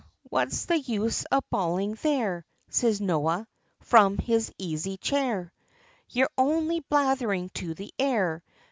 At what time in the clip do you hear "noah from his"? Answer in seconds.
2.99-4.51